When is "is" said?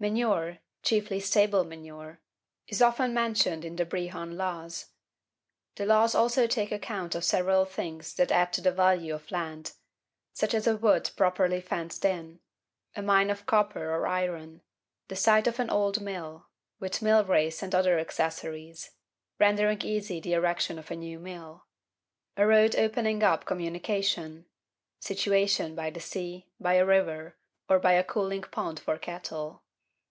2.68-2.80